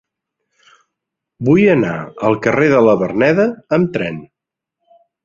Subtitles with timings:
[1.49, 1.91] Vull anar
[2.29, 3.47] al carrer de la Verneda
[3.79, 4.19] amb tren.